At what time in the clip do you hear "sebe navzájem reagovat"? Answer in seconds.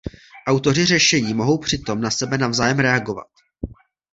2.11-3.27